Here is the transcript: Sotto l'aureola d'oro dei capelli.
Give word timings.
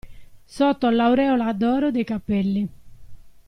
Sotto 0.47 0.89
l'aureola 0.89 1.53
d'oro 1.53 1.91
dei 1.91 2.03
capelli. 2.03 2.67